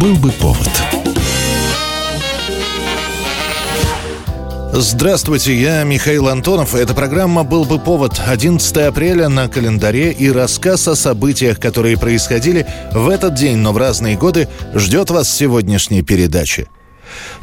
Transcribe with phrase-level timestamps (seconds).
[0.00, 0.68] Был бы повод.
[4.72, 6.76] Здравствуйте, я Михаил Антонов.
[6.76, 12.64] Эта программа «Был бы повод» 11 апреля на календаре и рассказ о событиях, которые происходили
[12.92, 16.68] в этот день, но в разные годы, ждет вас сегодняшней передачи.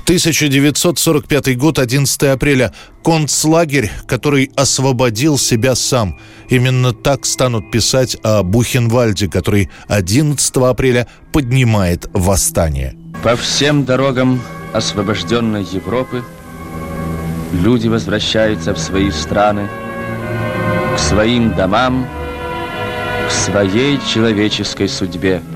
[0.03, 2.73] 1945 год, 11 апреля.
[3.03, 6.19] Концлагерь, который освободил себя сам.
[6.49, 12.95] Именно так станут писать о Бухенвальде, который 11 апреля поднимает восстание.
[13.23, 14.41] По всем дорогам
[14.73, 16.23] освобожденной Европы
[17.53, 19.67] люди возвращаются в свои страны,
[20.95, 22.07] к своим домам,
[23.27, 25.41] к своей человеческой судьбе–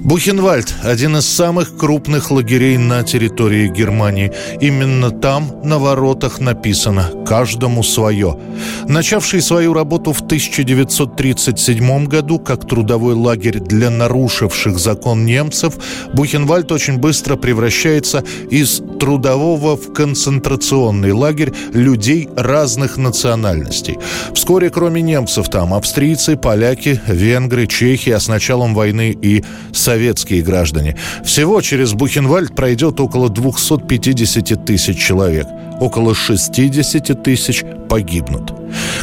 [0.00, 4.32] Бухенвальд– один из самых крупных лагерей на территории Германии.
[4.60, 8.38] Именно там на воротах написано «каждому свое».
[8.86, 15.74] Начавший свою работу в 1937 году как трудовой лагерь для нарушивших закон немцев,
[16.14, 23.98] Бухенвальд очень быстро превращается из трудового в концентрационный лагерь людей разных национальностей.
[24.32, 29.44] Вскоре, кроме немцев, там австрийцы, поляки, венгры, чехи, а с началом войны и
[29.88, 30.96] советские граждане.
[31.24, 35.46] Всего через Бухенвальд пройдет около 250 тысяч человек.
[35.80, 38.52] Около 60 тысяч погибнут.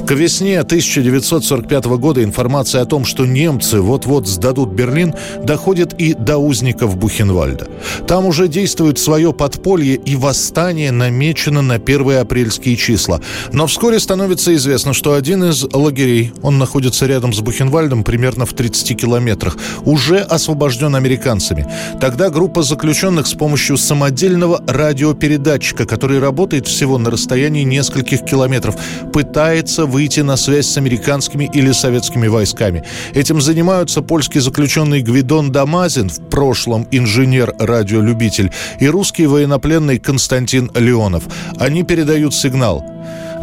[0.05, 6.37] К весне 1945 года информация о том, что немцы вот-вот сдадут Берлин, доходит и до
[6.37, 7.67] узников Бухенвальда.
[8.07, 13.21] Там уже действует свое подполье, и восстание намечено на 1 апрельские числа.
[13.51, 18.53] Но вскоре становится известно, что один из лагерей, он находится рядом с Бухенвальдом, примерно в
[18.53, 21.67] 30 километрах, уже освобожден американцами.
[21.99, 28.75] Тогда группа заключенных с помощью самодельного радиопередатчика, который работает всего на расстоянии нескольких километров,
[29.13, 32.83] пытается выйти на связь с американскими или советскими войсками.
[33.13, 41.23] Этим занимаются польский заключенный Гвидон Дамазин, в прошлом инженер-радиолюбитель, и русский военнопленный Константин Леонов.
[41.57, 42.83] Они передают сигнал.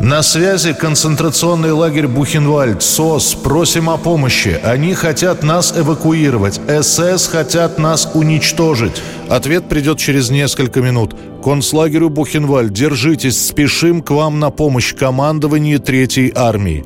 [0.03, 2.83] На связи концентрационный лагерь Бухенвальд.
[2.83, 4.61] СОС, просим о помощи.
[4.65, 6.61] Они хотят нас эвакуировать.
[6.83, 9.01] СС хотят нас уничтожить.
[9.29, 11.15] Ответ придет через несколько минут.
[11.45, 16.85] Концлагерю Бухенвальд, держитесь, спешим к вам на помощь командование Третьей армии.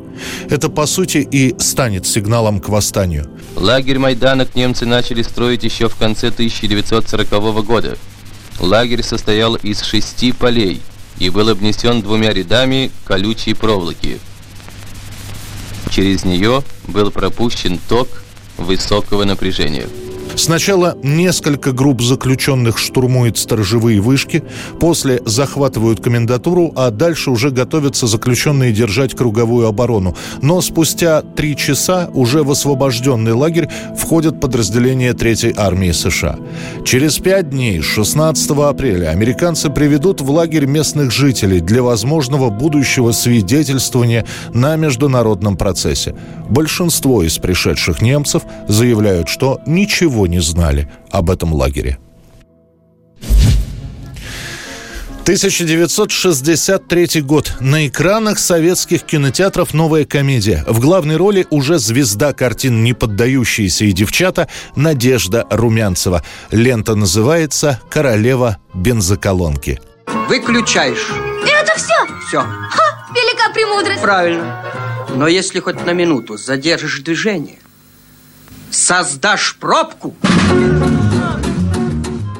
[0.51, 3.31] Это, по сути, и станет сигналом к восстанию.
[3.57, 7.97] Лагерь Майданок немцы начали строить еще в конце 1940 года.
[8.61, 10.83] Лагерь состоял из шести полей–
[11.19, 14.19] и был обнесен двумя рядами колючей проволоки.
[15.91, 18.09] Через нее был пропущен ток
[18.59, 19.87] высокого напряжения.
[20.37, 24.45] Сначала несколько групп заключенных штурмуют сторожевые вышки,
[24.79, 30.15] после захватывают комендатуру, а дальше уже готовятся заключенные держать круговую оборону.
[30.43, 36.39] Но спустя три часа уже в освобожденный лагерь входят подразделения Третьей армии США.
[36.85, 44.27] Через пять дней, 16 апреля, американцы приведут в лагерь местных жителей для возможного будущего свидетельствования
[44.53, 46.15] на международном процессе.
[46.51, 51.99] Большинство из пришедших немцев заявляют, что ничего не знали об этом лагере.
[55.27, 57.55] 1963 год.
[57.59, 60.63] На экранах советских кинотеатров новая комедия.
[60.69, 66.23] В главной роли уже звезда картин «Не поддающиеся и девчата» Надежда Румянцева.
[66.53, 69.81] Лента называется «Королева бензоколонки».
[70.29, 71.11] Выключаешь.
[71.43, 71.95] Это все?
[72.29, 72.43] Все.
[72.43, 74.03] Ха, велика премудрость.
[74.03, 74.65] Правильно.
[75.17, 77.59] Но если хоть на минуту задержишь движение,
[78.71, 80.15] создашь пробку...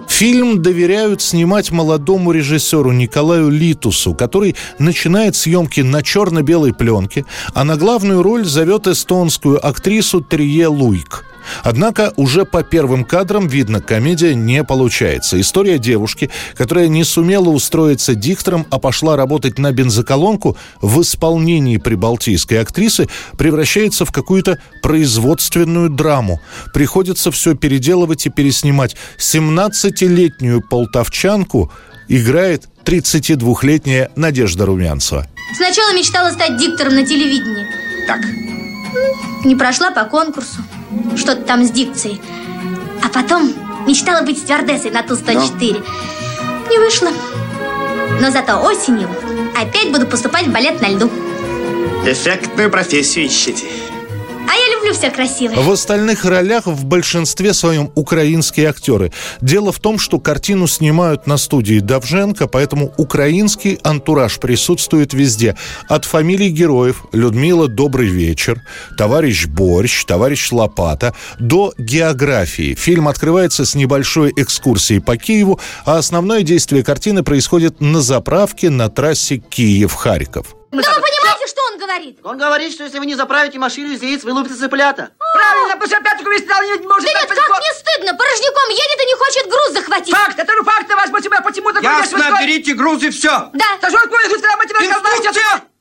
[0.09, 7.77] Фильм доверяют снимать молодому режиссеру Николаю Литусу, который начинает съемки на черно-белой пленке, а на
[7.77, 11.27] главную роль зовет эстонскую актрису Трие Луйк.
[11.63, 15.41] Однако уже по первым кадрам видно, комедия не получается.
[15.41, 22.61] История девушки, которая не сумела устроиться диктором, а пошла работать на бензоколонку, в исполнении прибалтийской
[22.61, 26.41] актрисы превращается в какую-то производственную драму.
[26.73, 28.97] Приходится все переделывать и переснимать.
[29.19, 31.73] 17-летнюю полтовчанку
[32.09, 35.27] играет 32-летняя Надежда Румянцева.
[35.57, 37.67] Сначала мечтала стать диктором на телевидении.
[38.07, 38.21] Так.
[39.45, 40.63] Не прошла по конкурсу
[41.17, 42.21] что-то там с дикцией.
[43.03, 43.53] А потом
[43.87, 45.83] мечтала быть стюардессой на Ту-104.
[45.83, 46.71] Но...
[46.71, 47.11] Не вышло.
[48.21, 49.09] Но зато осенью
[49.57, 51.11] опять буду поступать в балет на льду.
[52.05, 53.67] Эффектную профессию ищете.
[54.87, 55.57] Люблю люблю все красивое.
[55.57, 59.13] В остальных ролях в большинстве своем украинские актеры.
[59.41, 65.57] Дело в том, что картину снимают на студии Давженко, поэтому украинский антураж присутствует везде.
[65.89, 68.63] От фамилий героев Людмила «Добрый вечер»,
[68.97, 72.75] товарищ Борщ, товарищ Лопата, до географии.
[72.75, 78.89] Фильм открывается с небольшой экскурсией по Киеву, а основное действие картины происходит на заправке на
[78.89, 80.55] трассе Киев-Харьков.
[80.73, 81.16] Да вы
[81.47, 82.19] что он говорит?
[82.23, 85.11] Он говорит, что если вы не заправите машину из яиц, вылупятся цыплята.
[85.19, 86.47] Правильно, потому что опять весь
[86.81, 90.15] не может Да нет, так как не стыдно, порожняком едет и не хочет груз захватить.
[90.15, 91.81] Факт, это же факт, я возьму тебя почему-то...
[91.81, 93.51] Ясно, берите груз и все.
[93.53, 93.67] Да.
[93.81, 94.85] Да что такое, если мы что...
[94.85, 95.76] Инструкция!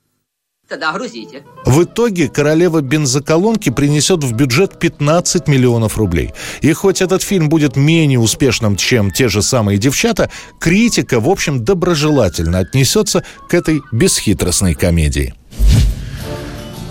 [0.68, 1.44] Тогда грузите.
[1.64, 6.34] В итоге королева бензоколонки принесет в бюджет 15 миллионов рублей.
[6.60, 10.28] И хоть этот фильм будет менее успешным, чем те же самые девчата,
[10.58, 15.34] критика, в общем, доброжелательно отнесется к этой бесхитростной комедии.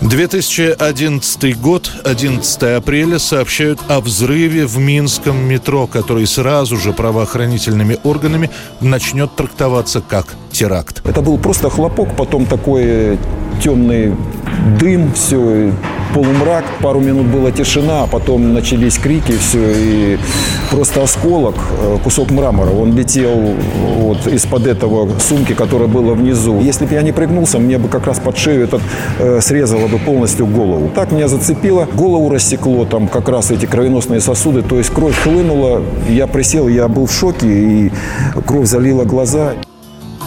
[0.01, 8.49] 2011 год, 11 апреля, сообщают о взрыве в Минском метро, который сразу же правоохранительными органами
[8.79, 11.01] начнет трактоваться как теракт.
[11.05, 13.17] Это был просто хлопок, потом такой
[13.61, 14.13] темный
[14.79, 15.71] дым, все,
[16.13, 16.65] полумрак.
[16.81, 20.17] Пару минут была тишина, а потом начались крики, все, и
[20.71, 23.53] просто осколок, э, кусок мрамора, он летел
[23.97, 26.59] вот из-под этого сумки, которая была внизу.
[26.61, 28.81] Если бы я не пригнулся, мне бы как раз под шею этот
[29.19, 30.89] э, срезало бы полностью голову.
[30.95, 35.81] Так меня зацепило, голову рассекло, там как раз эти кровеносные сосуды, то есть кровь хлынула,
[36.09, 37.91] я присел, я был в шоке, и
[38.45, 39.53] кровь залила глаза.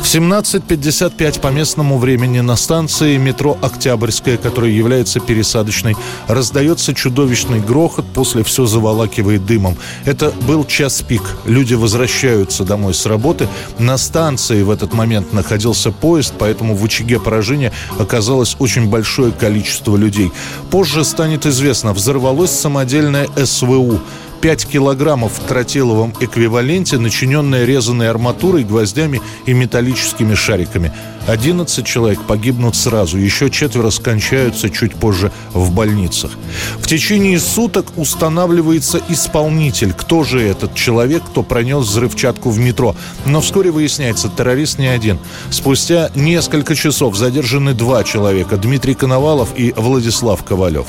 [0.08, 5.96] В 17.55 по местному времени на станции метро «Октябрьская», которая является пересадочной,
[6.28, 9.76] раздается чудовищный грохот, после все заволакивает дымом.
[10.06, 11.20] Это был час пик.
[11.44, 13.48] Люди возвращаются домой с работы.
[13.78, 19.94] На станции в этот момент находился поезд, поэтому в очаге поражения оказалось очень большое количество
[19.94, 20.32] людей.
[20.70, 24.00] Позже станет известно, взорвалось самодельное СВУ.
[24.40, 30.92] 5 килограммов в тротиловом эквиваленте, начиненная резаной арматурой, гвоздями и металлическими шариками.
[31.28, 36.30] 11 человек погибнут сразу, еще четверо скончаются чуть позже в больницах.
[36.78, 39.92] В течение суток устанавливается исполнитель.
[39.92, 42.96] Кто же этот человек, кто пронес взрывчатку в метро?
[43.26, 45.18] Но вскоре выясняется, террорист не один.
[45.50, 50.86] Спустя несколько часов задержаны два человека, Дмитрий Коновалов и Владислав Ковалев.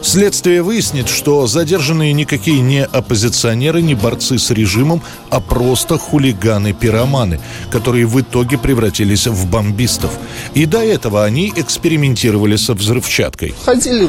[0.00, 7.40] Следствие выяснит, что задержанные никакие не оппозиционеры, не борцы с режимом, а просто хулиганы-пироманы,
[7.70, 9.50] которые в итоге превратились в
[9.82, 10.10] бомбистов.
[10.54, 13.54] И до этого они экспериментировали со взрывчаткой.
[13.64, 14.08] Ходили,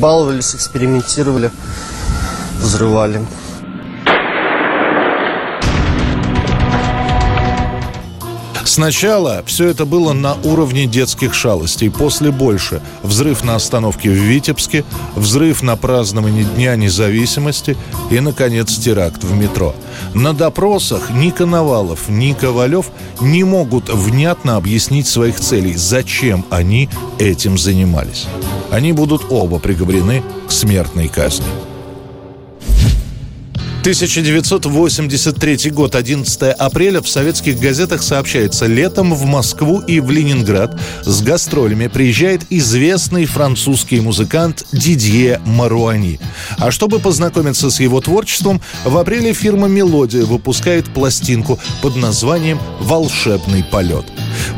[0.00, 1.50] баловались, экспериментировали,
[2.62, 3.20] взрывали.
[8.64, 12.80] Сначала все это было на уровне детских шалостей, после больше.
[13.02, 14.84] Взрыв на остановке в Витебске,
[15.16, 17.76] взрыв на праздновании Дня независимости
[18.10, 19.74] и, наконец, теракт в метро.
[20.14, 22.86] На допросах ни Коновалов, ни Ковалев
[23.20, 28.26] не могут внятно объяснить своих целей, зачем они этим занимались.
[28.70, 31.46] Они будут оба приговорены к смертной казни.
[33.80, 41.22] 1983 год, 11 апреля, в советских газетах сообщается, летом в Москву и в Ленинград с
[41.22, 46.20] гастролями приезжает известный французский музыкант Дидье Маруани.
[46.58, 53.64] А чтобы познакомиться с его творчеством, в апреле фирма «Мелодия» выпускает пластинку под названием «Волшебный
[53.64, 54.04] полет».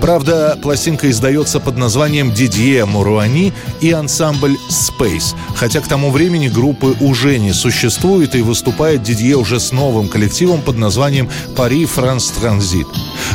[0.01, 6.97] Правда, пластинка издается под названием Дидье Муруани и ансамбль Space, хотя к тому времени группы
[7.01, 12.87] уже не существует и выступает Дидье уже с новым коллективом под названием «Пари Франс Транзит».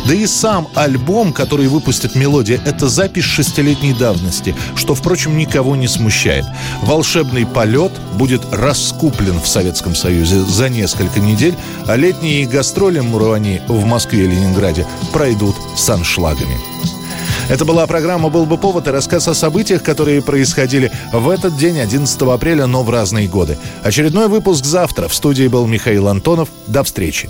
[0.06, 5.88] Да и сам альбом, который выпустит «Мелодия», это запись шестилетней давности, что, впрочем, никого не
[5.88, 6.46] смущает.
[6.82, 11.56] «Волшебный полет» будет раскуплен в Советском Союзе за несколько недель,
[11.86, 16.58] а летние гастроли Муруани в Москве и Ленинграде пройдут с аншлагами.
[17.50, 21.80] Это была программа «Был бы повод» и рассказ о событиях, которые происходили в этот день,
[21.80, 23.58] 11 апреля, но в разные годы.
[23.84, 25.08] Очередной выпуск завтра.
[25.08, 26.50] В студии был Михаил Антонов.
[26.68, 27.30] До встречи.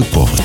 [0.00, 0.39] Был бы повод.